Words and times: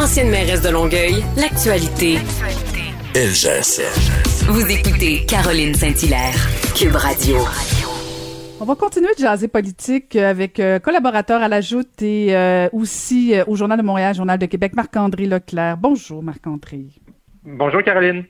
Ancienne 0.00 0.30
mairesse 0.30 0.62
de 0.62 0.70
Longueuil, 0.70 1.22
l'actualité. 1.36 2.14
LGSN. 3.14 4.50
Vous 4.50 4.66
écoutez 4.66 5.26
Caroline 5.26 5.74
Saint-Hilaire, 5.74 6.34
Cube 6.74 6.96
Radio. 6.96 7.36
On 8.62 8.64
va 8.64 8.76
continuer 8.76 9.12
de 9.14 9.20
jaser 9.20 9.48
politique 9.48 10.16
avec 10.16 10.58
euh, 10.58 10.78
collaborateur 10.78 11.42
à 11.42 11.48
la 11.48 11.60
Joute 11.60 12.00
et 12.00 12.34
euh, 12.34 12.70
aussi 12.72 13.34
euh, 13.34 13.44
au 13.46 13.56
Journal 13.56 13.76
de 13.78 13.82
Montréal, 13.82 14.14
Journal 14.14 14.38
de 14.38 14.46
Québec, 14.46 14.72
Marc-André 14.74 15.26
Leclerc. 15.26 15.76
Bonjour, 15.76 16.22
Marc-André. 16.22 16.86
Bonjour, 17.44 17.82
Caroline. 17.82 18.24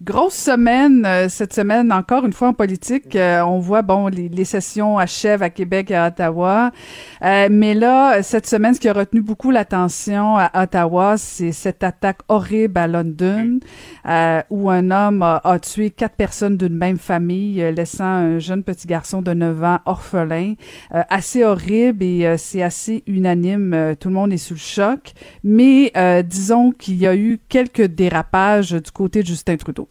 Grosse 0.00 0.34
semaine 0.34 1.04
euh, 1.04 1.28
cette 1.28 1.52
semaine, 1.52 1.90
encore 1.90 2.24
une 2.24 2.32
fois 2.32 2.46
en 2.46 2.52
politique. 2.52 3.16
Euh, 3.16 3.40
on 3.42 3.58
voit, 3.58 3.82
bon, 3.82 4.06
les, 4.06 4.28
les, 4.28 4.44
sessions 4.44 4.96
achèvent 4.96 5.42
à 5.42 5.50
Québec 5.50 5.90
et 5.90 5.96
à 5.96 6.06
Ottawa. 6.06 6.70
Euh, 7.24 7.48
mais 7.50 7.74
là, 7.74 8.22
cette 8.22 8.46
semaine, 8.46 8.74
ce 8.74 8.78
qui 8.78 8.88
a 8.88 8.92
retenu 8.92 9.22
beaucoup 9.22 9.50
l'attention 9.50 10.36
à 10.36 10.62
Ottawa, 10.62 11.16
c'est 11.16 11.50
cette 11.50 11.82
attaque 11.82 12.20
horrible 12.28 12.78
à 12.78 12.86
London, 12.86 13.58
où 14.50 14.70
un 14.70 14.90
homme 14.92 15.22
a, 15.22 15.40
a, 15.42 15.58
tué 15.58 15.90
quatre 15.90 16.14
personnes 16.14 16.56
d'une 16.56 16.76
même 16.76 16.98
famille, 16.98 17.56
laissant 17.72 18.04
un 18.04 18.38
jeune 18.38 18.62
petit 18.62 18.86
garçon 18.86 19.20
de 19.20 19.34
9 19.34 19.64
ans 19.64 19.78
orphelin. 19.84 20.54
assez 20.90 21.42
horrible 21.42 22.04
et 22.04 22.36
c'est 22.38 22.62
assez 22.62 23.02
unanime. 23.08 23.96
tout 23.98 24.08
le 24.08 24.14
monde 24.14 24.32
est 24.32 24.36
sous 24.36 24.54
le 24.54 24.60
choc. 24.60 25.12
Mais 25.42 25.92
disons 26.24 26.70
qu'il 26.70 26.96
y 26.98 27.06
a 27.08 27.16
eu 27.16 27.40
quelques 27.48 27.86
dérapages 27.86 28.70
du 28.70 28.90
côté 28.92 29.22
de 29.22 29.26
Justin 29.26 29.56
Trudeau. 29.56 29.87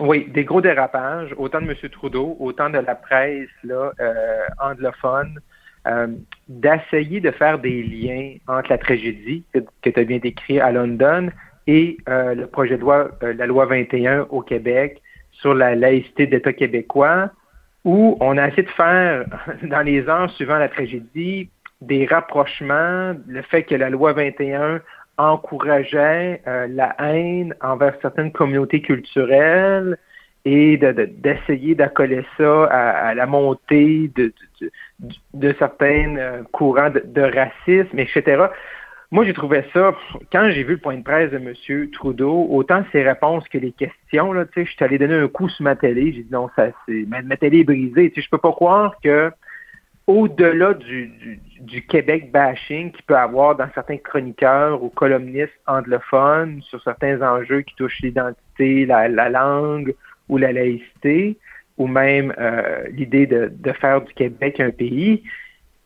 Oui, 0.00 0.26
des 0.30 0.44
gros 0.44 0.62
dérapages, 0.62 1.34
autant 1.36 1.60
de 1.60 1.70
M. 1.70 1.76
Trudeau, 1.90 2.36
autant 2.40 2.70
de 2.70 2.78
la 2.78 2.94
presse 2.94 3.48
là, 3.62 3.92
euh, 4.00 4.40
anglophone, 4.58 5.38
euh, 5.86 6.08
d'essayer 6.48 7.20
de 7.20 7.30
faire 7.30 7.58
des 7.58 7.82
liens 7.82 8.34
entre 8.48 8.70
la 8.70 8.78
tragédie 8.78 9.44
que, 9.52 9.90
tu 9.90 10.00
as 10.00 10.04
bien 10.04 10.18
décrit 10.18 10.58
à 10.58 10.72
London 10.72 11.30
et 11.66 11.98
euh, 12.08 12.34
le 12.34 12.46
projet 12.46 12.76
de 12.76 12.80
loi, 12.80 13.10
euh, 13.22 13.34
la 13.34 13.46
loi 13.46 13.66
21 13.66 14.26
au 14.30 14.40
Québec 14.40 15.02
sur 15.32 15.54
la 15.54 15.74
laïcité 15.74 16.26
d'État 16.26 16.52
québécois, 16.52 17.30
où 17.84 18.16
on 18.20 18.38
a 18.38 18.48
essayé 18.48 18.62
de 18.62 18.68
faire, 18.70 19.24
dans 19.62 19.82
les 19.82 20.08
ans 20.08 20.28
suivant 20.28 20.58
la 20.58 20.68
tragédie, 20.68 21.50
des 21.80 22.06
rapprochements, 22.06 23.14
le 23.26 23.42
fait 23.42 23.62
que 23.62 23.74
la 23.74 23.90
loi 23.90 24.12
21 24.12 24.80
encourageait 25.20 26.42
euh, 26.46 26.66
la 26.68 26.94
haine 26.98 27.54
envers 27.60 27.94
certaines 28.00 28.32
communautés 28.32 28.80
culturelles 28.80 29.98
et 30.44 30.78
d'essayer 30.78 31.74
de, 31.74 31.78
d'accoler 31.78 32.24
ça 32.38 32.64
à, 32.64 33.14
la 33.14 33.26
montée 33.26 34.10
de, 34.14 34.32
certains 35.58 36.16
euh, 36.16 36.42
courants 36.52 36.90
de, 36.90 37.20
racisme, 37.20 37.98
etc. 37.98 38.46
Moi, 39.10 39.24
j'ai 39.24 39.34
trouvé 39.34 39.64
ça, 39.74 39.94
quand 40.32 40.50
j'ai 40.50 40.62
vu 40.62 40.74
le 40.74 40.80
point 40.80 40.96
de 40.96 41.02
presse 41.02 41.30
de 41.32 41.36
M. 41.36 41.90
Trudeau, 41.90 42.46
autant 42.48 42.84
ses 42.92 43.02
réponses 43.02 43.46
que 43.48 43.58
les 43.58 43.72
questions, 43.72 44.32
là, 44.32 44.44
je 44.56 44.62
suis 44.62 44.84
allé 44.84 44.98
donner 44.98 45.16
un 45.16 45.28
coup 45.28 45.48
sur 45.48 45.64
ma 45.64 45.74
télé, 45.76 46.12
j'ai 46.12 46.22
dit 46.22 46.28
non, 46.30 46.48
ça 46.56 46.68
c'est 46.86 47.04
ma, 47.08 47.20
ma, 47.20 47.36
télé 47.36 47.60
est 47.60 47.64
brisée. 47.64 48.12
Je 48.16 48.28
peux 48.30 48.38
pas 48.38 48.52
croire 48.52 48.94
que 49.02 49.30
au-delà 50.10 50.74
du, 50.74 51.82
Québec 51.88 52.32
bashing 52.32 52.90
qu'il 52.90 53.04
peut 53.04 53.16
avoir 53.16 53.54
dans 53.54 53.68
certains 53.74 53.96
chroniqueurs 53.96 54.82
ou 54.82 54.88
columnistes 54.88 55.52
anglophones 55.66 56.62
sur 56.62 56.82
certains 56.82 57.22
enjeux 57.22 57.60
qui 57.60 57.76
touchent 57.76 58.00
l'identité, 58.00 58.86
la, 58.86 59.08
la, 59.08 59.28
langue 59.28 59.94
ou 60.28 60.36
la 60.36 60.52
laïcité, 60.52 61.38
ou 61.78 61.86
même 61.86 62.34
euh, 62.38 62.84
l'idée 62.90 63.26
de, 63.26 63.72
faire 63.80 64.00
du 64.00 64.12
Québec 64.14 64.58
un 64.58 64.70
pays, 64.70 65.22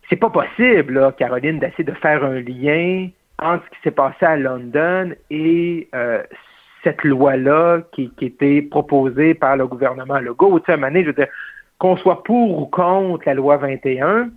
c'est 0.08 0.16
pas 0.16 0.30
possible, 0.30 1.12
Caroline, 1.18 1.58
d'essayer 1.58 1.84
de 1.84 1.92
faire 1.92 2.24
un 2.24 2.40
lien 2.40 3.08
entre 3.38 3.64
ce 3.66 3.70
qui 3.70 3.82
s'est 3.84 3.90
passé 3.90 4.24
à 4.24 4.36
London 4.36 5.12
et 5.28 5.88
euh, 5.94 6.22
cette 6.82 7.04
loi-là 7.04 7.82
qui, 7.92 8.10
était 8.22 8.62
proposée 8.62 9.34
par 9.34 9.56
le 9.58 9.66
gouvernement 9.66 10.18
Legault. 10.18 10.60
Tu 10.60 10.66
sais, 10.66 10.72
à 10.72 10.86
un 10.86 10.94
qu'on 11.78 11.96
soit 11.96 12.22
pour 12.22 12.58
ou 12.58 12.66
contre 12.66 13.24
la 13.26 13.34
loi 13.34 13.56
21, 13.56 14.30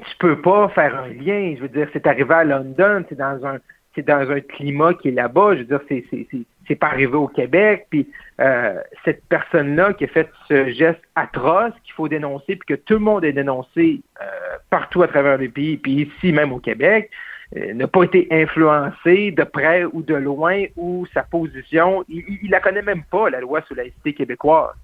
tu 0.00 0.16
peux 0.18 0.40
pas 0.40 0.68
faire 0.70 0.98
un 0.98 1.08
lien. 1.08 1.54
Je 1.56 1.62
veux 1.62 1.68
dire, 1.68 1.88
c'est 1.92 2.06
arrivé 2.06 2.34
à 2.34 2.44
London, 2.44 3.04
c'est 3.08 3.18
dans 3.18 3.44
un 3.46 3.58
c'est 3.94 4.04
dans 4.04 4.28
un 4.28 4.40
climat 4.40 4.92
qui 4.94 5.08
est 5.08 5.12
là-bas. 5.12 5.54
Je 5.54 5.58
veux 5.60 5.64
dire, 5.64 5.80
c'est 5.88 6.04
c'est 6.66 6.74
pas 6.74 6.88
arrivé 6.88 7.14
au 7.14 7.28
Québec. 7.28 7.86
Puis 7.90 8.08
euh, 8.40 8.80
cette 9.04 9.24
personne-là 9.26 9.92
qui 9.92 10.04
a 10.04 10.08
fait 10.08 10.28
ce 10.48 10.70
geste 10.70 11.00
atroce 11.14 11.72
qu'il 11.84 11.92
faut 11.94 12.08
dénoncer, 12.08 12.56
puis 12.56 12.66
que 12.66 12.74
tout 12.74 12.94
le 12.94 13.00
monde 13.00 13.24
a 13.24 13.32
dénoncé 13.32 14.00
euh, 14.20 14.24
partout 14.70 15.02
à 15.02 15.08
travers 15.08 15.38
le 15.38 15.48
pays, 15.48 15.76
puis 15.76 16.10
ici 16.10 16.32
même 16.32 16.52
au 16.52 16.58
Québec, 16.58 17.10
n'a 17.52 17.86
pas 17.86 18.02
été 18.02 18.26
influencé 18.30 19.30
de 19.30 19.44
près 19.44 19.84
ou 19.84 20.02
de 20.02 20.14
loin 20.14 20.64
ou 20.76 21.06
sa 21.12 21.22
position, 21.22 22.04
il, 22.08 22.50
la 22.50 22.60
connaît 22.60 22.82
même 22.82 23.02
pas, 23.10 23.30
la 23.30 23.40
loi 23.40 23.62
sur 23.62 23.76
la 23.76 23.82
laïcité 23.82 24.14
québécoise. 24.14 24.74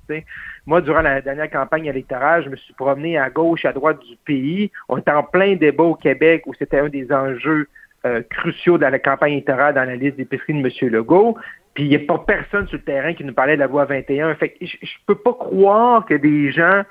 Moi, 0.67 0.81
durant 0.81 1.03
la 1.03 1.21
dernière 1.21 1.51
campagne 1.51 1.87
électorale, 1.87 2.45
je 2.45 2.51
me 2.51 2.57
suis 2.57 2.75
promené 2.75 3.19
à 3.19 3.31
gauche, 3.31 3.65
à 3.65 3.73
droite 3.73 4.01
du 4.01 4.17
pays. 4.25 4.71
On 4.89 4.99
était 4.99 5.13
en 5.13 5.23
plein 5.23 5.57
débat 5.57 5.85
au 5.85 5.95
Québec 5.95 6.43
où 6.47 6.55
c'était 6.55 6.79
un 6.79 6.89
des 6.89 7.11
enjeux 7.13 7.69
euh, 8.07 8.23
cruciaux 8.31 8.79
dans 8.79 8.91
la 8.91 8.99
campagne 8.99 9.33
électorale 9.33 9.75
dans 9.75 9.85
la 9.85 9.97
liste 9.97 10.17
d'épicerie 10.17 10.55
de 10.55 10.67
M. 10.67 10.93
Legault. 10.93 11.37
Puis 11.75 11.85
il 11.85 11.89
n'y 11.89 11.97
a 11.97 12.01
pas 12.01 12.19
personne 12.19 12.67
sur 12.69 12.79
le 12.79 12.85
terrain 12.85 13.15
qui 13.15 13.25
nous 13.25 13.33
parlait 13.33 13.55
de 13.55 13.61
la 13.61 13.67
loi 13.67 13.85
21. 13.85 14.35
Fait 14.35 14.51
que 14.51 14.65
je, 14.65 14.77
je 14.83 14.95
peux 15.07 15.15
pas 15.15 15.33
croire 15.33 16.05
que 16.05 16.15
des 16.15 16.51
gens 16.51 16.83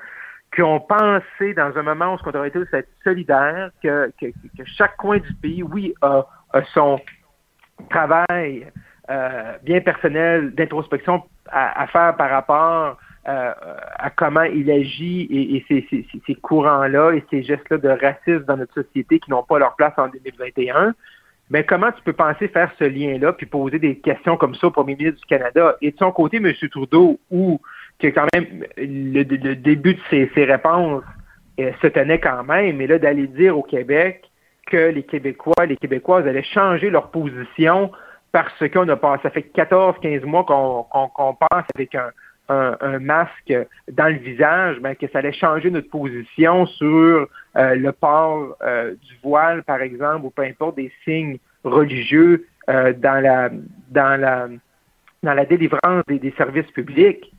qui 0.54 0.62
ont 0.62 0.80
pensé 0.80 1.54
dans 1.54 1.76
un 1.76 1.82
moment 1.82 2.14
où 2.14 2.18
on 2.24 2.36
aurait 2.36 2.48
été 2.48 2.60
être 2.72 2.88
solidaire, 3.04 3.70
que, 3.82 4.12
que, 4.20 4.26
que, 4.26 4.64
chaque 4.64 4.96
coin 4.96 5.18
du 5.18 5.32
pays, 5.34 5.62
oui, 5.62 5.94
a, 6.02 6.26
a 6.52 6.64
son 6.74 7.00
travail 7.88 8.66
euh, 9.10 9.52
bien 9.62 9.80
personnel 9.80 10.54
d'introspection 10.54 11.22
à, 11.50 11.82
à, 11.82 11.86
faire 11.86 12.16
par 12.16 12.30
rapport 12.30 12.98
euh, 13.28 13.52
à 13.98 14.10
comment 14.10 14.42
il 14.42 14.70
agit 14.70 15.22
et, 15.22 15.56
et 15.56 15.64
ces, 15.68 15.86
ces, 15.90 16.06
ces 16.26 16.34
courants-là 16.36 17.12
et 17.12 17.24
ces 17.30 17.42
gestes-là 17.42 17.78
de 17.78 17.88
racisme 17.88 18.44
dans 18.44 18.56
notre 18.56 18.74
société 18.74 19.18
qui 19.18 19.30
n'ont 19.30 19.42
pas 19.42 19.58
leur 19.58 19.76
place 19.76 19.94
en 19.98 20.08
2021. 20.08 20.94
Mais 21.50 21.64
comment 21.64 21.90
tu 21.90 22.00
peux 22.02 22.12
penser 22.12 22.46
faire 22.48 22.70
ce 22.78 22.84
lien-là 22.84 23.32
puis 23.32 23.46
poser 23.46 23.78
des 23.78 23.98
questions 23.98 24.36
comme 24.36 24.54
ça 24.54 24.68
au 24.68 24.70
premier 24.70 24.94
ministre 24.94 25.20
du 25.20 25.26
Canada? 25.26 25.76
Et 25.82 25.90
de 25.90 25.98
son 25.98 26.12
côté, 26.12 26.36
M. 26.36 26.52
Trudeau, 26.70 27.18
ou 27.30 27.60
que 28.00 28.08
quand 28.08 28.26
même 28.34 28.64
le, 28.76 29.22
le 29.22 29.56
début 29.56 29.94
de 29.94 30.00
ses, 30.10 30.30
ses 30.34 30.44
réponses 30.44 31.02
euh, 31.60 31.72
se 31.82 31.86
tenait 31.88 32.20
quand 32.20 32.44
même, 32.44 32.76
mais 32.76 32.86
là, 32.86 32.98
d'aller 32.98 33.26
dire 33.26 33.56
au 33.56 33.62
Québec 33.62 34.24
que 34.66 34.90
les 34.90 35.02
Québécois, 35.02 35.66
les 35.66 35.76
Québécoises 35.76 36.26
allaient 36.26 36.42
changer 36.42 36.90
leur 36.90 37.10
position 37.10 37.90
parce 38.32 38.68
qu'on 38.68 38.88
a 38.88 38.96
passé, 38.96 39.22
ça 39.24 39.30
fait 39.30 39.50
14-15 39.54 40.24
mois 40.24 40.44
qu'on 40.44 40.84
qu 40.84 41.46
passe 41.50 41.64
avec 41.74 41.94
un, 41.94 42.10
un, 42.48 42.76
un, 42.80 42.98
masque 42.98 43.54
dans 43.90 44.08
le 44.08 44.18
visage, 44.18 44.78
ben, 44.80 44.94
que 44.94 45.06
ça 45.08 45.18
allait 45.18 45.32
changer 45.32 45.70
notre 45.70 45.90
position 45.90 46.66
sur 46.66 47.28
euh, 47.56 47.74
le 47.74 47.92
port 47.92 48.56
euh, 48.62 48.92
du 48.92 49.18
voile, 49.22 49.62
par 49.64 49.82
exemple, 49.82 50.26
ou 50.26 50.30
peu 50.30 50.42
importe 50.42 50.76
des 50.76 50.92
signes 51.04 51.38
religieux 51.64 52.46
euh, 52.68 52.92
dans 52.92 53.22
la 53.22 53.50
dans 53.90 54.20
la 54.20 54.48
dans 55.22 55.34
la 55.34 55.44
délivrance 55.44 56.04
des, 56.06 56.18
des 56.18 56.32
services 56.36 56.70
publics. 56.70 57.32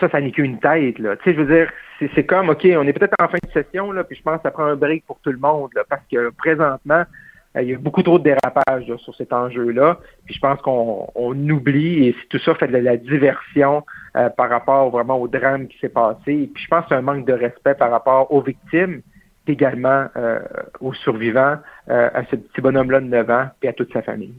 Ça, 0.00 0.08
ça 0.08 0.20
n'est 0.20 0.30
qu'une 0.30 0.58
tête, 0.58 0.98
là. 0.98 1.16
Tu 1.16 1.24
sais, 1.24 1.36
je 1.36 1.42
veux 1.42 1.54
dire, 1.54 1.70
c'est 2.14 2.24
comme, 2.24 2.48
OK, 2.48 2.66
on 2.76 2.86
est 2.86 2.92
peut-être 2.92 3.14
en 3.20 3.28
fin 3.28 3.38
de 3.42 3.52
session, 3.52 3.92
là, 3.92 4.04
puis 4.04 4.16
je 4.16 4.22
pense 4.22 4.36
que 4.38 4.42
ça 4.44 4.50
prend 4.50 4.64
un 4.64 4.76
break 4.76 5.04
pour 5.06 5.18
tout 5.20 5.30
le 5.30 5.38
monde, 5.38 5.70
là, 5.74 5.82
parce 5.88 6.02
que 6.10 6.30
présentement, 6.30 7.04
il 7.62 7.70
y 7.70 7.74
a 7.74 7.78
beaucoup 7.78 8.02
trop 8.02 8.18
de 8.18 8.24
dérapages 8.24 8.86
là, 8.86 8.96
sur 8.98 9.14
cet 9.14 9.32
enjeu-là. 9.32 9.98
Puis 10.24 10.34
je 10.34 10.40
pense 10.40 10.60
qu'on 10.60 11.08
on 11.14 11.48
oublie, 11.48 12.08
et 12.08 12.16
tout 12.28 12.38
ça 12.38 12.54
fait 12.54 12.68
de 12.68 12.76
la 12.76 12.96
diversion 12.96 13.84
euh, 14.16 14.28
par 14.28 14.50
rapport 14.50 14.90
vraiment 14.90 15.20
au 15.20 15.28
drame 15.28 15.66
qui 15.68 15.78
s'est 15.78 15.88
passé. 15.88 16.32
Et 16.32 16.50
puis 16.52 16.62
je 16.62 16.68
pense 16.68 16.82
que 16.82 16.88
c'est 16.90 16.94
un 16.96 17.02
manque 17.02 17.26
de 17.26 17.32
respect 17.32 17.74
par 17.74 17.90
rapport 17.90 18.32
aux 18.32 18.42
victimes, 18.42 19.00
également 19.46 20.06
euh, 20.16 20.40
aux 20.80 20.92
survivants, 20.92 21.56
euh, 21.88 22.10
à 22.12 22.24
ce 22.26 22.36
petit 22.36 22.60
bonhomme-là 22.60 23.00
de 23.00 23.06
9 23.06 23.30
ans, 23.30 23.46
et 23.62 23.68
à 23.68 23.72
toute 23.72 23.92
sa 23.92 24.02
famille. 24.02 24.34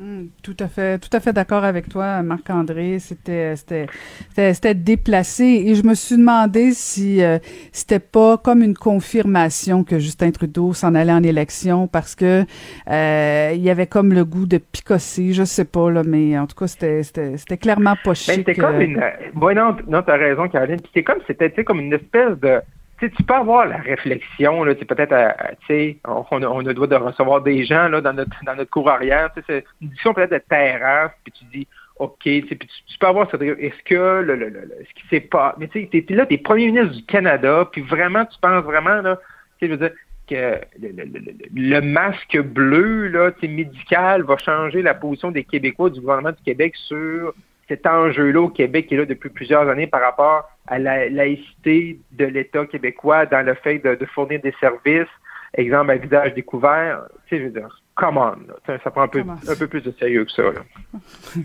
Mmh, 0.00 0.26
tout 0.44 0.56
à 0.60 0.68
fait, 0.68 1.00
tout 1.00 1.08
à 1.12 1.18
fait 1.18 1.32
d'accord 1.32 1.64
avec 1.64 1.88
toi, 1.88 2.22
Marc-André. 2.22 3.00
C'était, 3.00 3.56
c'était, 3.56 3.86
c'était, 4.30 4.74
déplacé 4.74 5.42
et 5.42 5.74
je 5.74 5.82
me 5.82 5.94
suis 5.94 6.16
demandé 6.16 6.70
si 6.70 7.20
euh, 7.20 7.38
c'était 7.72 7.98
pas 7.98 8.36
comme 8.36 8.62
une 8.62 8.76
confirmation 8.76 9.82
que 9.82 9.98
Justin 9.98 10.30
Trudeau 10.30 10.72
s'en 10.72 10.94
allait 10.94 11.12
en 11.12 11.24
élection 11.24 11.88
parce 11.88 12.14
que 12.14 12.44
euh, 12.88 13.50
il 13.52 13.60
y 13.60 13.70
avait 13.70 13.88
comme 13.88 14.12
le 14.12 14.24
goût 14.24 14.46
de 14.46 14.58
picosser, 14.58 15.32
je 15.32 15.42
sais 15.42 15.64
pas 15.64 15.90
là, 15.90 16.04
mais 16.06 16.38
en 16.38 16.46
tout 16.46 16.54
cas 16.54 16.68
c'était, 16.68 17.02
c'était, 17.02 17.36
c'était 17.36 17.56
clairement 17.56 17.96
pas 18.04 18.14
chic. 18.14 18.28
Ben, 18.28 18.36
c'était 18.36 18.54
comme 18.54 18.80
une, 18.80 19.02
bon, 19.34 19.52
non, 19.56 19.76
non, 19.88 20.02
t'as 20.02 20.16
raison, 20.16 20.48
Caroline. 20.48 20.78
C'était 20.86 21.02
comme, 21.02 21.18
c'était, 21.26 21.64
comme 21.64 21.80
une 21.80 21.92
espèce 21.92 22.38
de 22.38 22.60
tu, 22.98 23.22
peux 23.22 23.34
avoir 23.34 23.66
la 23.66 23.78
réflexion, 23.78 24.64
là, 24.64 24.74
peut-être, 24.74 25.14
tu 25.60 25.66
sais, 25.66 25.98
on, 26.06 26.24
on, 26.30 26.60
a 26.60 26.62
le 26.62 26.74
droit 26.74 26.86
de 26.86 26.96
recevoir 26.96 27.42
des 27.42 27.64
gens 27.64 27.88
là, 27.88 28.00
dans 28.00 28.12
notre 28.12 28.36
dans 28.44 28.54
notre 28.54 28.70
cour 28.70 28.90
arrière, 28.90 29.30
c'est 29.46 29.64
une 29.80 29.88
discussion 29.88 30.14
peut-être 30.14 30.32
de 30.32 30.42
terrasse, 30.48 31.12
puis 31.24 31.32
tu 31.32 31.44
dis, 31.46 31.68
OK, 31.98 32.18
puis 32.22 32.42
tu, 32.42 32.58
tu 32.58 32.98
peux 32.98 33.06
avoir 33.06 33.30
cette 33.30 33.42
est-ce 33.42 33.82
que 33.84 34.22
le, 34.22 34.36
le, 34.36 34.48
le, 34.48 34.72
ce 34.88 35.00
qui 35.00 35.08
s'est 35.08 35.20
pas, 35.20 35.54
mais 35.58 35.68
tu 35.68 35.88
sais, 35.90 36.04
là, 36.10 36.26
t'es 36.26 36.38
premier 36.38 36.66
ministre 36.66 36.96
du 36.96 37.04
Canada, 37.04 37.68
puis 37.70 37.82
vraiment, 37.82 38.24
tu 38.24 38.38
penses 38.40 38.64
vraiment, 38.64 39.02
là, 39.02 39.16
tu 39.58 39.66
sais, 39.66 39.72
je 39.72 39.78
veux 39.78 39.88
dire, 39.88 39.96
que 40.28 40.60
le, 40.78 41.80
masque 41.80 42.38
bleu 42.40 43.08
là, 43.08 43.30
médical 43.42 44.22
va 44.22 44.36
changer 44.36 44.82
la 44.82 44.94
position 44.94 45.30
des 45.30 45.44
Québécois 45.44 45.90
du 45.90 46.00
gouvernement 46.00 46.32
du 46.32 46.42
Québec 46.44 46.74
sur 46.76 47.32
cet 47.66 47.86
enjeu-là 47.86 48.42
au 48.42 48.48
Québec 48.48 48.86
qui 48.86 48.94
est 48.94 48.98
là 48.98 49.06
depuis 49.06 49.30
plusieurs 49.30 49.68
années 49.68 49.86
par 49.86 50.00
rapport 50.00 50.48
à 50.68 50.78
la 50.78 51.08
laïcité 51.08 51.98
de 52.12 52.24
l'État 52.26 52.66
québécois 52.66 53.26
dans 53.26 53.44
le 53.44 53.54
fait 53.54 53.78
de, 53.78 53.94
de 53.94 54.06
fournir 54.06 54.40
des 54.40 54.54
services, 54.60 55.08
exemple 55.54 55.90
à 55.90 55.96
visage 55.96 56.34
découvert. 56.34 57.02
Tu 57.26 57.36
sais, 57.36 57.42
je 57.42 57.46
veux 57.46 57.52
dire, 57.52 57.82
come 57.98 58.16
on. 58.16 58.36
Ça 58.66 58.90
prend 58.90 59.02
un 59.02 59.08
peu, 59.08 59.20
un 59.20 59.56
peu, 59.56 59.66
plus 59.66 59.82
de 59.82 59.92
sérieux 59.98 60.24
que 60.24 60.30
ça. 60.30 60.42
Là. 60.42 60.60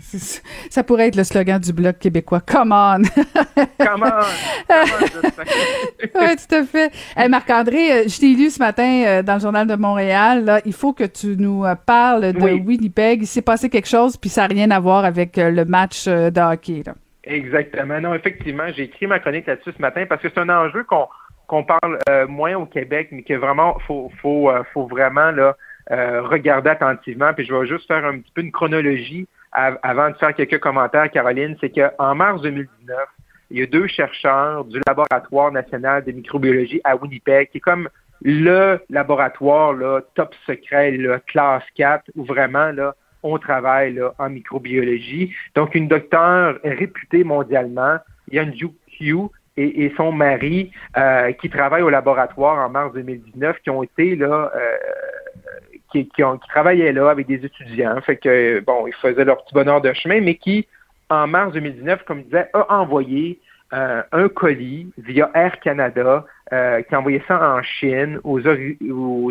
ça 0.70 0.84
pourrait 0.84 1.08
être 1.08 1.16
le 1.16 1.24
slogan 1.24 1.60
du 1.60 1.72
Bloc 1.72 1.98
québécois. 1.98 2.40
Come 2.40 2.72
on! 2.72 3.02
come 3.84 4.04
on! 4.04 4.70
oui, 6.20 6.36
tout 6.36 6.54
à 6.54 6.64
fait. 6.64 6.92
Marc-André, 7.28 7.92
euh, 7.92 8.04
je 8.06 8.20
t'ai 8.20 8.34
lu 8.34 8.50
ce 8.50 8.60
matin 8.60 9.04
euh, 9.06 9.22
dans 9.22 9.34
le 9.34 9.40
Journal 9.40 9.66
de 9.66 9.74
Montréal. 9.74 10.44
Là, 10.44 10.60
il 10.64 10.72
faut 10.72 10.92
que 10.92 11.04
tu 11.04 11.36
nous 11.36 11.64
euh, 11.64 11.74
parles 11.74 12.32
de 12.32 12.40
Winnipeg. 12.40 13.22
Il 13.22 13.26
s'est 13.26 13.42
passé 13.42 13.68
quelque 13.68 13.88
chose, 13.88 14.16
puis 14.16 14.30
ça 14.30 14.42
n'a 14.42 14.46
rien 14.48 14.70
à 14.70 14.78
voir 14.78 15.04
avec 15.04 15.36
le 15.36 15.64
match 15.64 16.06
de 16.06 16.40
hockey. 16.40 16.82
Là. 16.86 16.94
Exactement. 17.26 18.00
Non, 18.00 18.14
effectivement, 18.14 18.66
j'ai 18.74 18.84
écrit 18.84 19.06
ma 19.06 19.18
chronique 19.18 19.46
là-dessus 19.46 19.72
ce 19.76 19.82
matin 19.82 20.04
parce 20.08 20.22
que 20.22 20.28
c'est 20.28 20.40
un 20.40 20.48
enjeu 20.48 20.84
qu'on 20.84 21.64
parle 21.64 21.98
moins 22.28 22.54
au 22.54 22.66
Québec, 22.66 23.08
mais 23.12 23.22
que 23.22 23.34
vraiment 23.34 23.78
faut 23.86 24.10
faut 24.20 24.50
faut 24.72 24.86
vraiment 24.86 25.30
là 25.30 25.56
euh, 25.90 26.22
regarder 26.22 26.70
attentivement. 26.70 27.34
Puis 27.34 27.44
je 27.44 27.54
vais 27.54 27.66
juste 27.66 27.86
faire 27.86 28.06
un 28.06 28.18
petit 28.18 28.32
peu 28.34 28.40
une 28.40 28.52
chronologie 28.52 29.28
avant 29.52 30.08
de 30.10 30.16
faire 30.16 30.34
quelques 30.34 30.58
commentaires, 30.58 31.10
Caroline. 31.10 31.56
C'est 31.60 31.70
qu'en 31.70 32.14
mars 32.14 32.40
2019, 32.40 32.96
il 33.50 33.58
y 33.58 33.62
a 33.62 33.66
deux 33.66 33.86
chercheurs 33.86 34.64
du 34.64 34.80
Laboratoire 34.86 35.52
national 35.52 36.02
de 36.02 36.12
microbiologie 36.12 36.80
à 36.84 36.96
Winnipeg, 36.96 37.50
qui 37.50 37.58
est 37.58 37.60
comme 37.60 37.90
le 38.22 38.80
laboratoire 38.88 39.74
là, 39.74 40.00
top 40.14 40.34
secret, 40.46 40.92
le 40.92 41.18
classe 41.26 41.64
4, 41.74 42.10
où 42.16 42.24
vraiment 42.24 42.70
là, 42.70 42.94
on 43.24 43.38
travaille 43.38 44.00
en 44.18 44.30
microbiologie. 44.30 45.34
Donc, 45.54 45.74
une 45.74 45.88
docteure 45.88 46.58
réputée 46.62 47.24
mondialement, 47.24 47.96
Yanju 48.30 48.68
Q, 48.96 49.16
et, 49.56 49.84
et, 49.84 49.94
son 49.96 50.12
mari, 50.12 50.70
euh, 50.96 51.32
qui 51.32 51.48
travaillent 51.48 51.82
au 51.82 51.90
laboratoire 51.90 52.64
en 52.64 52.70
mars 52.70 52.92
2019, 52.94 53.58
qui 53.62 53.70
ont 53.70 53.82
été 53.82 54.16
là, 54.16 54.50
euh, 54.54 54.76
qui, 55.92 56.08
travaillaient 56.48 56.92
là 56.92 57.10
avec 57.10 57.26
des 57.26 57.44
étudiants, 57.44 58.00
fait 58.00 58.60
bon, 58.66 58.86
ils 58.86 58.94
faisaient 58.94 59.24
leur 59.24 59.44
petit 59.44 59.54
bonheur 59.54 59.80
de 59.80 59.92
chemin, 59.92 60.20
mais 60.20 60.34
qui, 60.34 60.66
en 61.08 61.26
mars 61.26 61.52
2019, 61.52 62.02
comme 62.04 62.18
je 62.18 62.24
disais, 62.24 62.48
a 62.52 62.80
envoyé 62.80 63.38
euh, 63.72 64.02
un 64.12 64.28
colis 64.28 64.88
via 64.98 65.30
Air 65.34 65.60
Canada 65.60 66.24
euh, 66.54 66.82
qui 66.82 66.94
a 66.94 67.00
envoyé 67.00 67.20
ça 67.26 67.56
en 67.56 67.62
Chine 67.62 68.20
aux, 68.22 68.40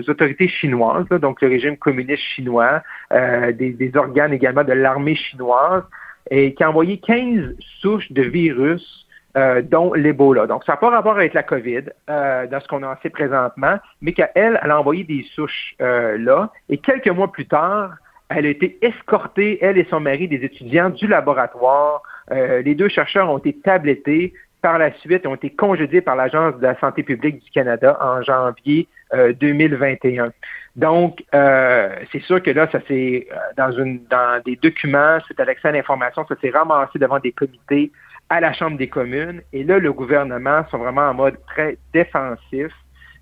autorités 0.09 0.49
chinoises, 0.49 1.07
donc 1.21 1.41
le 1.41 1.47
régime 1.47 1.77
communiste 1.77 2.21
chinois, 2.21 2.81
euh, 3.13 3.53
des, 3.53 3.91
organes 3.95 4.33
également 4.33 4.65
de 4.65 4.73
l'armée 4.73 5.15
chinoise, 5.15 5.83
et 6.29 6.53
qui 6.53 6.63
a 6.63 6.69
envoyé 6.69 6.97
15 6.97 7.55
souches 7.79 8.11
de 8.11 8.23
virus 8.23 9.07
euh, 9.37 9.61
dont 9.61 9.93
l'Ebola. 9.93 10.47
Donc, 10.47 10.65
ça 10.65 10.73
n'a 10.73 10.77
pas 10.77 10.89
rapport 10.89 11.15
avec 11.15 11.33
la 11.33 11.43
COVID, 11.43 11.83
euh, 12.09 12.47
dans 12.47 12.59
ce 12.59 12.67
qu'on 12.67 12.83
a 12.83 12.93
fait 12.97 13.09
présentement, 13.09 13.77
mais 14.01 14.11
qu'elle, 14.11 14.29
elle 14.35 14.71
a 14.71 14.79
envoyé 14.79 15.05
des 15.05 15.25
souches 15.33 15.75
là. 15.79 16.51
Et 16.67 16.77
quelques 16.77 17.07
mois 17.07 17.31
plus 17.31 17.45
tard, 17.45 17.93
elle 18.27 18.47
a 18.47 18.49
été 18.49 18.77
escortée, 18.81 19.59
elle 19.61 19.77
et 19.77 19.87
son 19.89 20.01
mari, 20.01 20.27
des 20.27 20.43
étudiants 20.43 20.89
du 20.89 21.07
laboratoire. 21.07 22.01
les 22.31 22.75
deux 22.75 22.89
chercheurs 22.89 23.29
ont 23.29 23.37
été 23.37 23.53
tablettés. 23.59 24.33
Par 24.63 24.79
la 24.79 24.91
suite, 24.93 25.27
ont 25.27 25.35
été 25.35 25.51
congédiés 25.51 26.01
par 26.01 26.15
l'Agence 26.15 26.57
de 26.57 26.63
la 26.63 26.79
santé 26.79 27.03
publique 27.03 27.43
du 27.43 27.51
Canada 27.51 27.95
en 28.01 28.23
janvier 28.23 28.87
2021. 29.13 30.31
Donc, 30.75 31.23
c'est 31.31 32.21
sûr 32.23 32.41
que 32.41 32.49
là, 32.49 32.67
ça 32.71 32.79
s'est 32.87 33.27
dans 33.57 33.71
une 33.73 34.03
dans 34.09 34.41
des 34.43 34.55
documents, 34.55 35.19
c'est 35.27 35.39
à 35.39 35.45
l'accès 35.45 35.67
à 35.67 35.71
l'information, 35.73 36.25
ça 36.27 36.35
s'est 36.41 36.49
ramassé 36.49 36.97
devant 36.97 37.19
des 37.19 37.31
comités 37.31 37.91
à 38.29 38.39
la 38.39 38.53
Chambre 38.53 38.77
des 38.77 38.87
communes. 38.87 39.41
Et 39.53 39.63
là, 39.63 39.79
le 39.79 39.93
gouvernement 39.93 40.65
sont 40.71 40.79
vraiment 40.79 41.09
en 41.09 41.13
mode 41.13 41.37
très 41.45 41.77
défensif. 41.93 42.71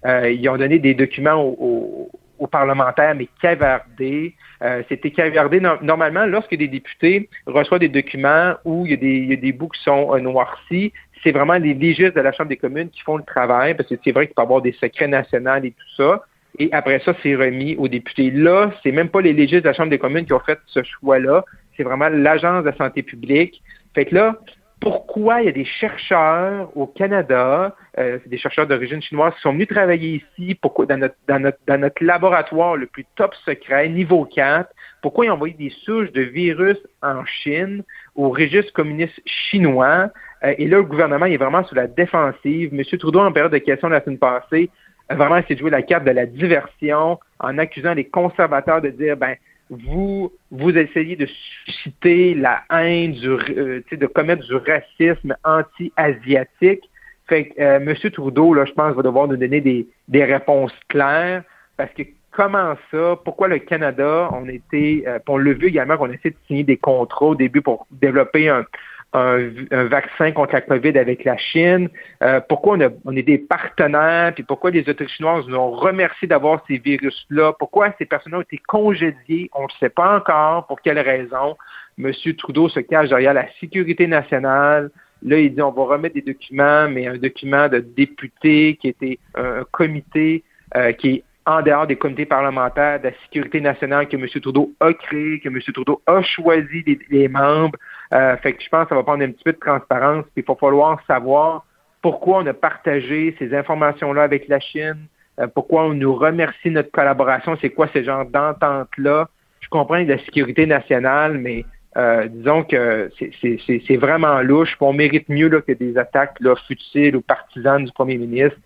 Euh, 0.05 0.31
ils 0.31 0.47
ont 0.49 0.57
donné 0.57 0.79
des 0.79 0.93
documents 0.93 1.43
aux, 1.43 2.09
parlementaires, 2.51 3.13
mais 3.15 3.27
cavardés. 3.39 4.33
Euh, 4.63 4.81
C'était 4.89 5.11
cavardé. 5.11 5.59
normalement, 5.59 6.25
lorsque 6.25 6.55
des 6.55 6.67
députés 6.67 7.29
reçoivent 7.45 7.81
des 7.81 7.87
documents 7.89 8.55
où 8.65 8.85
il 8.85 8.91
y 8.91 8.93
a 8.93 8.97
des, 8.97 9.15
il 9.17 9.29
y 9.29 9.33
a 9.33 9.35
des 9.35 9.51
bouts 9.51 9.69
qui 9.69 9.81
sont 9.83 10.15
euh, 10.15 10.19
noircis, 10.19 10.91
c'est 11.23 11.31
vraiment 11.31 11.57
les 11.57 11.73
légistes 11.73 12.15
de 12.15 12.21
la 12.21 12.31
Chambre 12.31 12.49
des 12.49 12.57
communes 12.57 12.89
qui 12.89 13.01
font 13.01 13.17
le 13.17 13.23
travail, 13.23 13.75
parce 13.75 13.87
que 13.89 13.95
c'est 14.03 14.11
vrai 14.11 14.27
qu'il 14.27 14.35
peut 14.35 14.41
y 14.41 14.45
avoir 14.45 14.61
des 14.61 14.73
secrets 14.73 15.07
nationaux 15.07 15.63
et 15.63 15.71
tout 15.71 15.95
ça. 15.97 16.23
Et 16.59 16.69
après 16.73 16.99
ça, 16.99 17.13
c'est 17.23 17.35
remis 17.35 17.75
aux 17.77 17.87
députés. 17.87 18.31
Là, 18.31 18.71
c'est 18.83 18.91
même 18.91 19.09
pas 19.09 19.21
les 19.21 19.33
légistes 19.33 19.63
de 19.63 19.69
la 19.69 19.73
Chambre 19.73 19.89
des 19.89 19.99
communes 19.99 20.25
qui 20.25 20.33
ont 20.33 20.39
fait 20.39 20.59
ce 20.67 20.81
choix-là. 20.83 21.45
C'est 21.77 21.83
vraiment 21.83 22.09
l'Agence 22.09 22.63
de 22.63 22.69
la 22.69 22.75
santé 22.75 23.03
publique. 23.03 23.61
Fait 23.93 24.05
que 24.05 24.15
là, 24.15 24.35
pourquoi 24.81 25.41
il 25.41 25.45
y 25.45 25.49
a 25.49 25.53
des 25.53 25.63
chercheurs 25.63 26.75
au 26.75 26.87
Canada, 26.87 27.75
euh, 27.99 28.17
des 28.25 28.37
chercheurs 28.37 28.65
d'origine 28.65 29.01
chinoise 29.01 29.33
qui 29.35 29.41
sont 29.41 29.53
venus 29.53 29.67
travailler 29.67 30.23
ici, 30.37 30.55
pourquoi 30.55 30.87
dans 30.87 30.97
notre, 30.97 31.15
dans 31.27 31.39
notre, 31.39 31.59
dans 31.67 31.79
notre 31.79 32.03
laboratoire 32.03 32.75
le 32.75 32.87
plus 32.87 33.05
top 33.15 33.35
secret, 33.45 33.87
niveau 33.89 34.25
4, 34.25 34.67
pourquoi 35.03 35.25
ils 35.25 35.29
ont 35.29 35.35
envoyé 35.35 35.53
des 35.53 35.71
souches 35.85 36.11
de 36.11 36.21
virus 36.21 36.77
en 37.03 37.23
Chine 37.25 37.83
au 38.15 38.29
registre 38.29 38.73
communiste 38.73 39.21
chinois? 39.25 40.09
Euh, 40.43 40.53
et 40.57 40.67
là, 40.67 40.77
le 40.77 40.83
gouvernement 40.83 41.25
est 41.25 41.37
vraiment 41.37 41.63
sur 41.65 41.75
la 41.75 41.87
défensive. 41.87 42.73
M. 42.73 42.83
Trudeau, 42.99 43.19
en 43.19 43.31
période 43.31 43.51
de 43.51 43.57
questions 43.59 43.89
la 43.89 44.01
semaine 44.01 44.19
passée, 44.19 44.69
a 45.09 45.15
vraiment 45.15 45.37
essayé 45.37 45.55
de 45.55 45.59
jouer 45.59 45.71
la 45.71 45.81
carte 45.81 46.05
de 46.05 46.11
la 46.11 46.25
diversion 46.25 47.19
en 47.39 47.57
accusant 47.57 47.93
les 47.93 48.05
conservateurs 48.05 48.81
de 48.81 48.89
dire, 48.89 49.17
ben, 49.17 49.35
vous 49.69 50.31
vous 50.51 50.77
essayez 50.77 51.15
de 51.15 51.27
susciter 51.65 52.33
la 52.35 52.63
haine, 52.71 53.13
du, 53.13 53.29
euh, 53.29 53.81
de 53.91 54.05
commettre 54.07 54.45
du 54.45 54.55
racisme 54.55 55.35
anti-asiatique. 55.43 56.83
Fait 57.27 57.47
que 57.47 57.61
euh, 57.61 57.77
M. 57.77 58.11
Trudeau, 58.11 58.53
là, 58.53 58.65
je 58.65 58.73
pense, 58.73 58.95
va 58.95 59.01
devoir 59.01 59.27
nous 59.27 59.37
donner 59.37 59.61
des, 59.61 59.87
des 60.07 60.25
réponses 60.25 60.73
claires 60.89 61.43
parce 61.77 61.91
que 61.93 62.03
comment 62.31 62.75
ça, 62.91 63.17
pourquoi 63.23 63.47
le 63.47 63.59
Canada, 63.59 64.29
on 64.33 64.47
était, 64.49 65.03
euh, 65.07 65.19
on 65.27 65.37
l'a 65.37 65.53
vu 65.53 65.67
également 65.67 65.97
qu'on 65.97 66.11
essaie 66.11 66.31
de 66.31 66.35
signer 66.47 66.63
des 66.63 66.77
contrats 66.77 67.27
au 67.27 67.35
début 67.35 67.61
pour 67.61 67.87
développer 67.91 68.49
un, 68.49 68.65
un, 69.13 69.49
vaccin 69.85 70.31
contre 70.31 70.53
la 70.53 70.61
COVID 70.61 70.97
avec 70.97 71.25
la 71.25 71.37
Chine, 71.37 71.89
euh, 72.23 72.39
pourquoi 72.47 72.77
on, 72.77 72.81
a, 72.81 72.89
on, 73.05 73.15
est 73.15 73.23
des 73.23 73.37
partenaires, 73.37 74.33
puis 74.33 74.43
pourquoi 74.43 74.71
les 74.71 74.81
autorités 74.81 75.07
chinoises 75.09 75.45
nous 75.47 75.57
ont 75.57 75.71
remercié 75.71 76.27
d'avoir 76.27 76.63
ces 76.67 76.77
virus-là, 76.77 77.53
pourquoi 77.59 77.93
ces 77.97 78.05
personnes 78.05 78.35
ont 78.35 78.41
été 78.41 78.57
congédiées, 78.57 79.49
on 79.53 79.63
ne 79.63 79.71
sait 79.79 79.89
pas 79.89 80.17
encore 80.17 80.67
pour 80.67 80.81
quelle 80.81 80.99
raison? 80.99 81.57
M. 81.97 82.11
Trudeau 82.37 82.69
se 82.69 82.79
cache 82.79 83.09
derrière 83.09 83.33
la 83.33 83.47
sécurité 83.59 84.07
nationale. 84.07 84.89
Là, 85.23 85.37
il 85.37 85.53
dit 85.53 85.61
on 85.61 85.71
va 85.71 85.83
remettre 85.83 86.15
des 86.15 86.21
documents, 86.21 86.87
mais 86.89 87.07
un 87.07 87.17
document 87.17 87.67
de 87.67 87.79
député 87.79 88.77
qui 88.81 88.87
était 88.87 89.19
un, 89.35 89.63
comité 89.71 90.43
euh, 90.75 90.93
qui 90.93 91.09
est 91.09 91.23
en 91.45 91.61
dehors 91.61 91.87
des 91.87 91.95
comités 91.95 92.25
parlementaires 92.25 92.99
de 92.99 93.09
la 93.09 93.13
sécurité 93.23 93.61
nationale 93.61 94.07
que 94.07 94.15
M. 94.15 94.27
Trudeau 94.41 94.73
a 94.79 94.93
créé, 94.93 95.39
que 95.39 95.49
M. 95.49 95.59
Trudeau 95.73 96.01
a 96.07 96.21
choisi 96.21 96.99
les 97.09 97.27
membres. 97.27 97.77
Euh, 98.13 98.35
fait 98.37 98.53
que 98.53 98.63
je 98.63 98.69
pense 98.69 98.83
que 98.83 98.89
ça 98.89 98.95
va 98.95 99.03
prendre 99.03 99.23
un 99.23 99.31
petit 99.31 99.43
peu 99.43 99.53
de 99.53 99.59
transparence. 99.59 100.25
Puis 100.33 100.43
il 100.43 100.45
va 100.45 100.55
falloir 100.55 101.01
savoir 101.07 101.65
pourquoi 102.01 102.39
on 102.39 102.45
a 102.47 102.53
partagé 102.53 103.35
ces 103.39 103.53
informations-là 103.53 104.23
avec 104.23 104.47
la 104.47 104.59
Chine, 104.59 105.07
euh, 105.39 105.47
pourquoi 105.47 105.85
on 105.85 105.93
nous 105.93 106.13
remercie 106.15 106.71
notre 106.71 106.91
collaboration, 106.91 107.57
c'est 107.61 107.69
quoi 107.69 107.87
ce 107.93 108.03
genre 108.03 108.25
d'entente-là. 108.25 109.29
Je 109.59 109.69
comprends 109.69 109.97
la 109.97 110.17
sécurité 110.19 110.65
nationale, 110.65 111.37
mais 111.37 111.63
euh, 111.97 112.27
disons 112.27 112.63
que 112.63 113.11
c'est 113.17 113.97
vraiment 113.97 114.41
louche. 114.41 114.75
On 114.79 114.93
mérite 114.93 115.29
mieux 115.29 115.49
là, 115.49 115.61
que 115.61 115.73
des 115.73 115.97
attaques 115.97 116.39
là, 116.39 116.55
futiles 116.67 117.15
ou 117.15 117.21
partisanes 117.21 117.85
du 117.85 117.91
premier 117.91 118.17
ministre. 118.17 118.57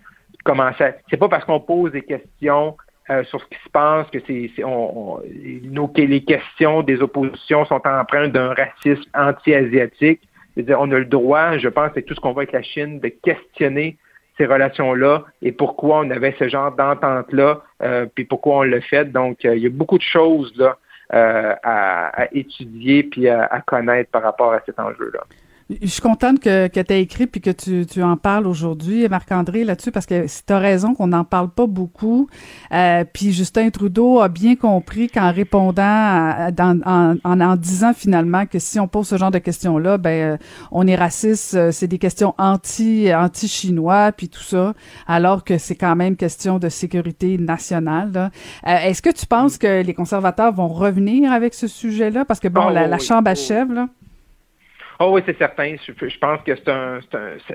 C'est 1.10 1.18
pas 1.18 1.28
parce 1.28 1.44
qu'on 1.44 1.60
pose 1.60 1.92
des 1.92 2.04
questions 2.04 2.78
euh, 3.12 3.24
sur 3.26 3.40
ce 3.40 3.46
qui 3.46 3.64
se 3.64 3.70
passe, 3.70 4.08
que 4.10 4.18
c'est, 4.26 4.64
on, 4.64 5.20
nos, 5.64 5.92
les 5.96 6.24
questions 6.24 6.82
des 6.82 7.02
oppositions 7.02 7.64
sont 7.66 7.82
empreintes 7.86 8.32
d'un 8.32 8.54
racisme 8.54 9.08
anti-asiatique. 9.14 10.22
on 10.58 10.92
a 10.92 10.98
le 10.98 11.06
droit, 11.06 11.58
je 11.60 11.70
pense, 11.70 11.92
avec 11.92 12.08
tout 12.08 12.16
ce 12.16 12.20
qu'on 12.20 12.34
voit 12.34 12.44
avec 12.44 12.54
la 12.54 12.64
Chine, 12.64 13.00
de 13.00 13.10
questionner 13.10 13.98
ces 14.40 14.48
relations-là 14.48 15.24
et 15.44 15.52
pourquoi 15.52 16.00
on 16.00 16.10
avait 16.10 16.36
ce 16.40 16.50
genre 16.50 16.72
d'entente-là, 16.72 17.62
euh, 17.84 18.08
puis 18.14 18.26
pourquoi 18.26 18.58
on 18.58 18.64
l'a 18.64 18.82
fait. 18.82 19.06
Donc, 19.06 19.46
euh, 19.46 19.56
il 19.56 19.62
y 19.62 19.68
a 19.68 19.70
beaucoup 19.70 20.00
de 20.00 20.04
choses 20.04 20.52
là 20.58 20.78
à, 21.12 22.28
étudier 22.32 23.04
puis 23.04 23.30
à, 23.30 23.62
connaître 23.68 24.10
par 24.10 24.24
rapport 24.24 24.52
à 24.52 24.62
cet 24.66 24.80
enjeu-là. 24.80 25.24
Je 25.68 25.88
suis 25.88 26.02
contente 26.02 26.40
que, 26.40 26.68
que 26.68 26.80
tu 26.80 26.94
as 26.94 26.98
écrit 26.98 27.26
puis 27.26 27.42
que 27.42 27.50
tu, 27.50 27.88
tu 27.88 28.04
en 28.04 28.18
parles 28.18 28.46
aujourd'hui, 28.46 29.10
Marc-André, 29.10 29.64
là-dessus, 29.64 29.92
parce 29.92 30.06
que 30.06 30.28
tu 30.28 30.54
as 30.54 30.60
raison 30.60 30.94
qu'on 30.94 31.08
n'en 31.08 31.24
parle 31.24 31.50
pas 31.50 31.66
beaucoup. 31.66 32.28
Euh, 32.72 33.04
puis 33.12 33.34
Justin 33.34 33.72
Trudeau 33.72 34.20
a 34.20 34.28
bien 34.28 34.56
compris 34.56 35.10
qu'en 35.10 35.32
répondant, 35.32 35.82
à, 35.82 36.52
en, 36.56 37.18
en, 37.24 37.56
disant 37.56 37.94
finalement 37.96 38.46
que 38.46 38.60
si 38.60 38.80
on 38.80 38.88
pose 38.88 39.08
ce 39.08 39.18
genre 39.18 39.32
de 39.32 39.40
questions-là, 39.40 39.98
ben 39.98 40.34
euh, 40.34 40.38
on 40.72 40.86
est 40.86 40.96
raciste, 40.96 41.56
euh, 41.56 41.72
c'est 41.72 41.88
des 41.88 41.98
questions 41.98 42.36
anti 42.38 43.12
anti-chinois 43.12 44.12
puis 44.12 44.30
tout 44.30 44.44
ça, 44.44 44.76
alors 45.08 45.44
que 45.44 45.58
c'est 45.58 45.76
quand 45.76 45.96
même 45.96 46.16
question 46.16 46.60
de 46.60 46.70
sécurité 46.70 47.40
nationale. 47.40 48.30
Est-ce 48.64 49.02
que 49.02 49.10
tu 49.10 49.26
penses 49.26 49.58
que 49.58 49.82
les 49.82 49.94
conservateurs 49.96 50.54
vont 50.54 50.68
revenir 50.68 51.32
avec 51.32 51.56
ce 51.56 51.68
sujet-là? 51.68 52.24
Parce 52.24 52.40
que 52.40 52.50
bon, 52.50 52.66
oh, 52.68 52.70
la, 52.70 52.86
la 52.86 53.00
Chambre 53.00 53.30
achève, 53.30 53.72
là. 53.72 53.88
Oh 55.00 55.12
oui, 55.14 55.22
c'est 55.26 55.38
certain. 55.38 55.76
Je, 55.86 56.20
pense 56.20 56.42
que 56.44 56.56
c'est 56.56 56.70
un, 56.70 57.00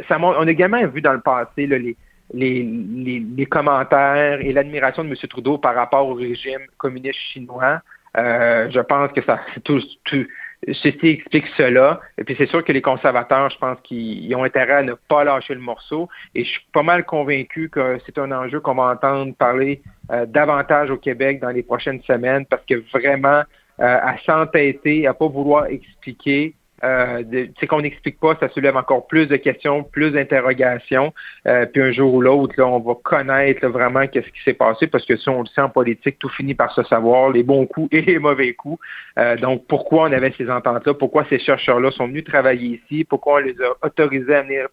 ça, 0.08 0.18
On 0.20 0.46
a 0.46 0.50
également 0.50 0.86
vu 0.86 1.00
dans 1.00 1.12
le 1.12 1.20
passé 1.20 1.66
les, 1.66 1.96
les, 2.34 2.62
les, 2.62 3.46
commentaires 3.46 4.40
et 4.40 4.52
l'admiration 4.52 5.04
de 5.04 5.08
M. 5.08 5.16
Trudeau 5.28 5.58
par 5.58 5.74
rapport 5.74 6.06
au 6.08 6.14
régime 6.14 6.60
communiste 6.76 7.18
chinois. 7.32 7.80
Euh, 8.16 8.68
je 8.70 8.80
pense 8.80 9.12
que 9.12 9.22
ça 9.22 9.40
tout, 9.64 9.80
tout 10.04 10.26
ceci 10.68 11.06
explique 11.08 11.46
cela. 11.56 12.00
Et 12.18 12.24
puis 12.24 12.34
c'est 12.36 12.48
sûr 12.48 12.64
que 12.64 12.72
les 12.72 12.82
conservateurs, 12.82 13.50
je 13.50 13.58
pense 13.58 13.78
qu'ils 13.82 14.34
ont 14.34 14.44
intérêt 14.44 14.74
à 14.74 14.82
ne 14.82 14.94
pas 14.94 15.24
lâcher 15.24 15.54
le 15.54 15.60
morceau. 15.60 16.08
Et 16.34 16.44
je 16.44 16.50
suis 16.50 16.66
pas 16.72 16.82
mal 16.82 17.04
convaincu 17.04 17.68
que 17.68 17.98
c'est 18.04 18.18
un 18.18 18.30
enjeu 18.32 18.60
qu'on 18.60 18.74
va 18.74 18.92
entendre 18.92 19.34
parler 19.34 19.82
euh, 20.10 20.26
davantage 20.26 20.90
au 20.90 20.96
Québec 20.96 21.40
dans 21.40 21.50
les 21.50 21.62
prochaines 21.62 22.02
semaines 22.02 22.46
parce 22.46 22.64
que 22.66 22.82
vraiment, 22.92 23.42
euh, 23.80 23.98
à 24.02 24.18
s'entêter, 24.26 25.06
à 25.06 25.14
pas 25.14 25.28
vouloir 25.28 25.66
expliquer, 25.66 26.54
euh, 26.84 27.22
c'est 27.58 27.66
qu'on 27.66 27.80
n'explique 27.80 28.18
pas, 28.18 28.36
ça 28.40 28.48
soulève 28.48 28.76
encore 28.76 29.06
plus 29.06 29.26
de 29.26 29.36
questions, 29.36 29.82
plus 29.82 30.10
d'interrogations. 30.10 31.12
Euh, 31.46 31.66
puis 31.66 31.82
un 31.82 31.92
jour 31.92 32.14
ou 32.14 32.20
l'autre, 32.20 32.54
là, 32.56 32.66
on 32.66 32.78
va 32.78 32.94
connaître 33.02 33.66
vraiment 33.68 34.06
qu'est-ce 34.06 34.28
qui 34.28 34.42
s'est 34.44 34.54
passé, 34.54 34.86
parce 34.86 35.04
que 35.04 35.16
si 35.16 35.28
on 35.28 35.40
le 35.40 35.46
sait 35.46 35.60
en 35.60 35.68
politique, 35.68 36.18
tout 36.18 36.28
finit 36.30 36.54
par 36.54 36.72
se 36.72 36.82
savoir, 36.84 37.30
les 37.30 37.42
bons 37.42 37.66
coups 37.66 37.88
et 37.92 38.02
les 38.02 38.18
mauvais 38.18 38.54
coups. 38.54 38.80
Euh, 39.18 39.36
donc, 39.36 39.66
pourquoi 39.66 40.08
on 40.08 40.12
avait 40.12 40.32
ces 40.36 40.50
ententes-là? 40.50 40.94
Pourquoi 40.94 41.24
ces 41.28 41.38
chercheurs-là 41.38 41.90
sont 41.90 42.06
venus 42.06 42.24
travailler 42.24 42.80
ici? 42.84 43.04
Pourquoi 43.04 43.34
on 43.34 43.38
les 43.38 43.56
a 43.60 43.86
autorisés 43.86 44.34
à 44.34 44.42
venir 44.42 44.68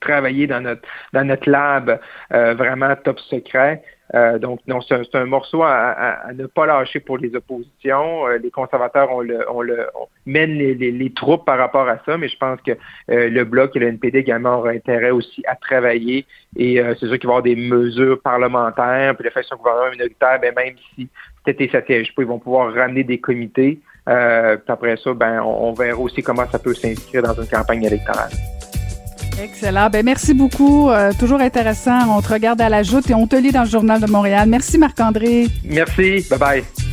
travailler 0.00 0.46
dans 0.46 0.60
notre 0.60 0.82
dans 1.14 1.24
notre 1.24 1.48
lab 1.48 1.98
euh, 2.32 2.54
vraiment 2.54 2.94
top 2.96 3.18
secret? 3.20 3.82
Euh, 4.14 4.38
donc, 4.38 4.60
non, 4.66 4.80
c'est 4.82 5.14
un, 5.14 5.24
morceau 5.24 5.62
à, 5.62 6.26
ne 6.34 6.46
pas 6.46 6.66
lâcher 6.66 7.00
pour 7.00 7.16
les 7.16 7.34
oppositions. 7.34 8.26
Euh, 8.26 8.38
les 8.38 8.50
conservateurs 8.50 9.10
on 9.10 9.22
le, 9.22 9.46
on 9.50 9.62
le 9.62 9.86
mènent 10.26 10.58
les, 10.58 11.12
troupes 11.14 11.46
par 11.46 11.58
rapport 11.58 11.88
à 11.88 11.98
ça, 12.04 12.18
mais 12.18 12.28
je 12.28 12.36
pense 12.36 12.60
que 12.60 12.72
le 13.08 13.44
Bloc 13.44 13.74
et 13.76 13.78
le 13.78 13.88
NPD 13.88 14.18
également 14.18 14.58
auront 14.58 14.68
intérêt 14.68 15.10
aussi 15.10 15.42
à 15.46 15.56
travailler. 15.56 16.26
Et 16.56 16.80
c'est 16.98 17.06
sûr 17.06 17.18
qu'il 17.18 17.28
va 17.28 17.34
y 17.34 17.36
avoir 17.36 17.42
des 17.42 17.56
mesures 17.56 18.20
parlementaires, 18.20 19.14
puis 19.14 19.24
les 19.24 19.30
façons 19.30 19.56
gouvernement 19.56 19.90
minoritaire, 19.90 20.38
ben, 20.40 20.54
même 20.54 20.74
si 20.94 21.08
peut-être 21.44 21.72
ça 21.72 21.80
pas, 21.82 21.94
ils 21.98 22.26
vont 22.26 22.38
pouvoir 22.38 22.72
ramener 22.74 23.04
des 23.04 23.18
comités. 23.18 23.80
puis 24.06 24.14
après 24.68 24.96
ça, 24.96 25.14
ben, 25.14 25.40
on 25.42 25.72
verra 25.72 25.98
aussi 25.98 26.22
comment 26.22 26.46
ça 26.46 26.58
peut 26.58 26.74
s'inscrire 26.74 27.22
dans 27.22 27.34
une 27.34 27.48
campagne 27.48 27.84
électorale. 27.84 28.30
Excellent. 29.42 29.88
Ben 29.90 30.04
merci 30.04 30.34
beaucoup. 30.34 30.90
Euh, 30.90 31.12
toujours 31.18 31.40
intéressant. 31.40 32.16
On 32.16 32.20
te 32.20 32.32
regarde 32.32 32.60
à 32.60 32.68
la 32.68 32.82
joute 32.82 33.08
et 33.10 33.14
on 33.14 33.26
te 33.26 33.36
lit 33.36 33.52
dans 33.52 33.64
le 33.64 33.68
Journal 33.68 34.00
de 34.00 34.06
Montréal. 34.06 34.48
Merci 34.48 34.78
Marc-André. 34.78 35.48
Merci. 35.64 36.26
Bye 36.30 36.38
bye. 36.38 36.83